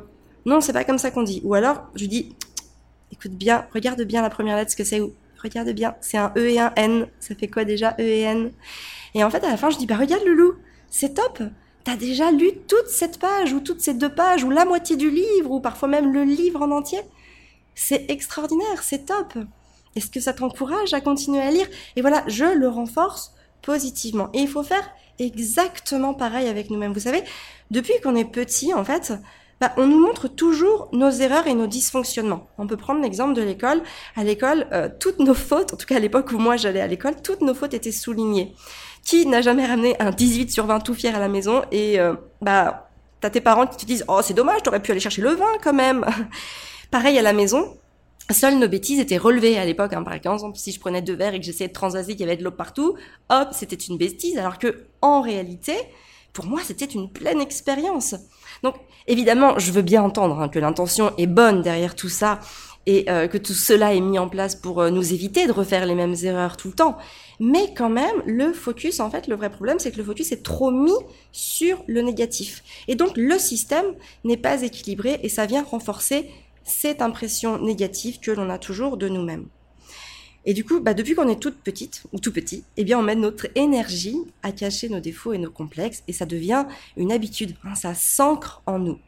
non, 0.47 0.61
c'est 0.61 0.73
pas 0.73 0.85
comme 0.85 0.99
ça 0.99 1.11
qu'on 1.11 1.23
dit. 1.23 1.41
Ou 1.45 1.55
alors, 1.55 1.83
je 1.95 2.03
lui 2.03 2.09
dis 2.09 2.35
écoute 3.13 3.33
bien, 3.33 3.67
regarde 3.75 4.03
bien 4.03 4.23
la 4.23 4.31
première 4.31 4.57
lettre, 4.57 4.71
ce 4.71 4.77
que 4.77 4.85
c'est. 4.85 5.03
Regarde 5.43 5.69
bien, 5.71 5.95
c'est 6.01 6.17
un 6.17 6.33
E 6.37 6.49
et 6.49 6.59
un 6.59 6.73
N. 6.77 7.09
Ça 7.21 7.35
fait 7.35 7.49
quoi 7.49 7.65
déjà 7.65 7.95
E 8.01 8.03
et 8.03 8.23
N? 8.23 8.53
Et 9.15 9.23
en 9.23 9.31
fait, 9.31 9.45
à 9.45 9.51
la 9.51 9.57
fin, 9.57 9.71
je 9.71 9.77
dis 9.77 9.87
bah 9.87 9.97
regarde 9.97 10.25
Loulou, 10.25 10.55
c'est 10.89 11.15
top. 11.15 11.43
T'as 11.85 11.97
déjà 11.97 12.33
lu 12.33 12.51
toute 12.67 12.89
cette 12.89 13.19
page 13.19 13.53
ou 13.53 13.61
toutes 13.61 13.81
ces 13.81 13.95
deux 13.95 14.13
pages 14.13 14.43
ou 14.45 14.51
la 14.51 14.65
moitié 14.65 14.97
du 14.97 15.11
livre 15.11 15.51
ou 15.51 15.61
parfois 15.61 15.89
même 15.89 16.13
le 16.13 16.25
livre 16.25 16.63
en 16.63 16.71
entier. 16.71 17.01
C'est 17.77 18.11
extraordinaire, 18.11 18.83
c'est 18.83 19.07
top. 19.07 19.35
Est-ce 19.95 20.11
que 20.11 20.19
ça 20.19 20.33
t'encourage 20.33 20.93
à 20.95 21.01
continuer 21.01 21.41
à 21.41 21.51
lire? 21.53 21.69
Et 21.95 22.01
voilà, 22.01 22.25
je 22.27 22.45
le 22.45 22.69
renforce 22.69 23.33
positivement. 23.63 24.31
Et 24.33 24.41
il 24.41 24.49
faut 24.49 24.65
faire 24.65 24.91
exactement 25.19 26.15
pareil 26.15 26.49
avec 26.49 26.71
nous-mêmes. 26.71 26.93
Vous 26.93 27.01
savez, 27.01 27.23
depuis 27.71 27.95
qu'on 28.03 28.17
est 28.17 28.25
petit, 28.25 28.75
en 28.75 28.85
fait, 28.85 29.13
bah, 29.61 29.73
on 29.77 29.87
nous 29.87 29.99
montre 29.99 30.29
toujours 30.29 30.89
nos 30.93 31.11
erreurs 31.11 31.47
et 31.47 31.55
nos 31.55 31.67
dysfonctionnements. 31.67 32.49
On 32.59 32.67
peut 32.67 32.77
prendre 32.77 33.01
l'exemple 33.03 33.35
de 33.35 33.43
l'école. 33.43 33.83
À 34.17 34.25
l'école, 34.25 34.67
euh, 34.73 34.89
toutes 35.01 35.19
nos 35.19 35.35
fautes, 35.35 35.73
en 35.73 35.77
tout 35.77 35.87
cas 35.87 35.97
à 35.97 36.01
l'époque 36.01 36.33
où 36.33 36.39
moi 36.39 36.57
j'allais 36.57 36.81
à 36.81 36.87
l'école, 36.87 37.21
toutes 37.23 37.41
nos 37.41 37.55
fautes 37.55 37.73
étaient 37.73 37.93
soulignées. 37.93 38.55
Qui 39.05 39.27
n'a 39.27 39.41
jamais 39.41 39.65
ramené 39.65 39.97
un 40.01 40.11
18 40.11 40.51
sur 40.51 40.67
20 40.67 40.81
tout 40.81 40.95
fier 40.95 41.15
à 41.15 41.21
la 41.21 41.29
maison 41.29 41.63
et 41.71 42.01
euh, 42.01 42.15
bah 42.43 42.91
t'as 43.21 43.31
tes 43.31 43.41
parents 43.41 43.67
qui 43.67 43.77
te 43.77 43.87
disent 43.87 44.05
oh 44.09 44.21
c'est 44.21 44.35
dommage 44.35 44.63
t'aurais 44.65 44.83
pu 44.83 44.91
aller 44.91 45.01
chercher 45.01 45.23
le 45.23 45.31
vin 45.31 45.53
quand 45.63 45.73
même. 45.73 46.05
Pareil 46.91 47.19
à 47.19 47.23
la 47.23 47.33
maison, 47.33 47.77
Seules 48.33 48.59
nos 48.59 48.67
bêtises 48.67 48.99
étaient 48.99 49.19
relevées 49.19 49.57
à 49.57 49.65
l'époque. 49.65 49.93
Hein. 49.93 50.03
Par 50.03 50.15
exemple, 50.15 50.59
si 50.59 50.73
je 50.73 50.81
prenais 50.81 51.01
deux 51.01 51.15
verres 51.15 51.35
et 51.35 51.39
que 51.39 51.47
j'essayais 51.47 51.69
de 51.69 51.73
transvaser, 51.73 52.13
qu'il 52.13 52.23
y 52.23 52.25
avait 52.25 52.37
de 52.37 52.43
l'eau 52.43 52.51
partout, 52.51 52.97
hop, 53.31 53.49
c'était 53.53 53.77
une 53.77 53.97
bêtise. 53.97 54.37
Alors 54.37 54.59
que, 54.59 54.87
en 55.01 55.21
réalité, 55.21 55.75
pour 56.33 56.47
moi, 56.47 56.61
c'était 56.65 56.87
une 56.87 57.09
pleine 57.09 57.41
expérience. 57.41 58.17
Donc, 58.65 58.75
évidemment, 59.07 59.59
je 59.61 59.71
veux 59.71 59.83
bien 59.83 60.03
entendre 60.03 60.41
hein, 60.41 60.49
que 60.49 60.59
l'intention 60.59 61.13
est 61.19 61.29
bonne 61.29 61.63
derrière 61.63 61.95
tout 61.95 62.09
ça 62.09 62.41
et 62.87 63.09
euh, 63.09 63.29
que 63.29 63.39
tout 63.39 63.53
cela 63.53 63.95
est 63.95 64.01
mis 64.01 64.19
en 64.19 64.29
place 64.29 64.57
pour 64.57 64.81
euh, 64.81 64.91
nous 64.91 65.13
éviter 65.13 65.47
de 65.47 65.53
refaire 65.53 65.87
les 65.87 65.95
mêmes 65.95 66.15
erreurs 66.23 66.57
tout 66.57 66.69
le 66.69 66.75
temps. 66.75 66.97
Mais 67.39 67.75
quand 67.77 67.91
même, 67.91 68.23
le 68.27 68.53
focus, 68.53 68.99
en 68.99 69.11
fait, 69.11 69.29
le 69.29 69.37
vrai 69.37 69.51
problème, 69.51 69.79
c'est 69.79 69.93
que 69.93 69.99
le 69.99 70.05
focus 70.05 70.33
est 70.33 70.43
trop 70.43 70.73
mis 70.73 70.91
sur 71.31 71.83
le 71.87 72.03
négatif. 72.03 72.65
Et 72.89 72.97
donc, 72.97 73.13
le 73.17 73.39
système 73.39 73.87
n'est 74.25 74.37
pas 74.37 74.63
équilibré 74.63 75.21
et 75.23 75.29
ça 75.29 75.47
vient 75.47 75.63
renforcer 75.63 76.29
cette 76.67 77.01
impression 77.01 77.59
négative 77.59 78.21
que 78.21 78.31
l'on 78.31 78.51
a 78.51 78.59
toujours 78.59 78.97
de 78.97 79.09
nous-mêmes. 79.09 79.47
Et 80.45 80.55
du 80.55 80.65
coup, 80.65 80.79
bah, 80.81 80.95
depuis 80.95 81.15
qu'on 81.15 81.29
est 81.29 81.41
toute 81.41 81.59
petite 81.59 82.05
ou 82.13 82.21
tout 82.21 82.33
petit, 82.33 82.63
eh 82.77 82.85
bien, 82.85 82.99
on 82.99 83.03
met 83.03 83.17
notre 83.17 83.49
énergie 83.57 84.17
à 84.45 84.53
cacher 84.53 84.89
nos 84.89 85.01
défauts 85.01 85.33
et 85.33 85.39
nos 85.39 85.51
complexes, 85.51 86.05
et 86.07 86.13
ça 86.13 86.25
devient 86.25 86.67
une 86.97 87.11
habitude. 87.11 87.57
Hein, 87.65 87.75
ça 87.75 87.95
s'ancre 87.95 88.63
en 88.67 88.79
nous. 88.79 88.99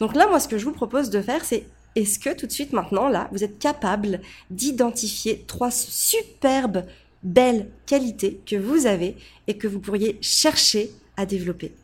Donc 0.00 0.14
là, 0.14 0.26
moi, 0.26 0.40
ce 0.40 0.48
que 0.48 0.56
je 0.56 0.64
vous 0.64 0.72
propose 0.72 1.10
de 1.10 1.20
faire, 1.20 1.44
c'est 1.44 1.66
est-ce 1.94 2.18
que 2.18 2.34
tout 2.34 2.46
de 2.46 2.52
suite 2.52 2.72
maintenant, 2.72 3.08
là, 3.08 3.28
vous 3.32 3.44
êtes 3.44 3.58
capable 3.58 4.22
d'identifier 4.50 5.44
trois 5.46 5.70
superbes, 5.70 6.86
belles 7.22 7.70
qualités 7.84 8.40
que 8.46 8.56
vous 8.56 8.86
avez 8.86 9.16
et 9.46 9.58
que 9.58 9.66
vous 9.66 9.80
pourriez 9.80 10.16
chercher 10.22 10.90
à 11.18 11.26
développer? 11.26 11.74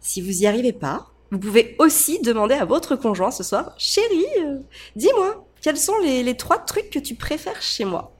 Si 0.00 0.20
vous 0.20 0.40
n'y 0.40 0.46
arrivez 0.46 0.72
pas, 0.72 1.10
vous 1.30 1.38
pouvez 1.38 1.74
aussi 1.78 2.20
demander 2.20 2.54
à 2.54 2.64
votre 2.64 2.96
conjoint 2.96 3.30
ce 3.30 3.42
soir, 3.42 3.74
chérie, 3.78 4.24
euh, 4.38 4.58
dis-moi, 4.94 5.44
quels 5.60 5.76
sont 5.76 5.98
les, 5.98 6.36
trois 6.36 6.58
trucs 6.58 6.90
que 6.90 6.98
tu 6.98 7.14
préfères 7.14 7.60
chez 7.60 7.84
moi? 7.84 8.12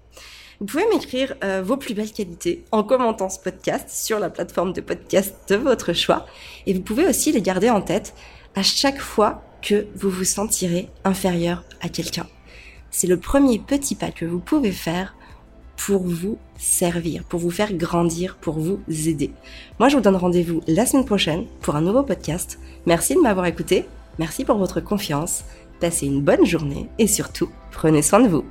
Vous 0.59 0.67
pouvez 0.67 0.87
m'écrire 0.89 1.37
euh, 1.45 1.63
vos 1.63 1.77
plus 1.77 1.95
belles 1.95 2.13
qualités 2.13 2.65
en 2.73 2.83
commentant 2.83 3.29
ce 3.29 3.39
podcast 3.39 3.91
sur 3.91 4.19
la 4.19 4.31
plateforme 4.31 4.73
de 4.73 4.81
podcast 4.81 5.35
de 5.49 5.57
votre 5.57 5.93
choix. 5.93 6.27
Et 6.67 6.75
vous 6.75 6.81
pouvez 6.81 7.07
aussi 7.07 7.31
les 7.31 7.43
garder 7.43 7.71
en 7.71 7.83
tête 7.83 8.15
à 8.55 8.63
chaque 8.63 8.99
fois 8.99 9.43
que 9.63 9.87
vous 9.95 10.11
vous 10.11 10.25
sentirez 10.25 10.89
inférieur 11.05 11.63
à 11.83 11.89
quelqu'un. 11.89 12.27
C'est 12.91 13.07
le 13.07 13.19
premier 13.19 13.59
petit 13.59 13.95
pas 13.95 14.11
que 14.11 14.25
vous 14.25 14.41
pouvez 14.41 14.73
faire 14.73 15.15
pour 15.77 16.03
vous 16.03 16.39
servir, 16.59 17.25
pour 17.25 17.41
vous 17.41 17.51
faire 17.51 17.73
grandir, 17.73 18.37
pour 18.41 18.59
vous 18.59 18.81
aider. 18.89 19.31
Moi, 19.79 19.89
je 19.89 19.97
vous 19.97 20.03
donne 20.03 20.17
rendez-vous 20.17 20.63
la 20.67 20.87
semaine 20.87 21.05
prochaine 21.05 21.45
pour 21.61 21.77
un 21.77 21.83
nouveau 21.83 22.03
podcast. 22.03 22.59
Merci 22.87 23.15
de 23.15 23.21
m'avoir 23.21 23.47
écouté, 23.47 23.87
merci 24.19 24.45
pour 24.45 24.57
votre 24.57 24.81
confiance, 24.81 25.45
passez 25.81 26.07
une 26.07 26.23
bonne 26.23 26.47
journée 26.47 26.89
et 26.99 27.07
surtout, 27.07 27.51
prenez 27.71 28.03
soin 28.03 28.21
de 28.21 28.29
vous. 28.29 28.45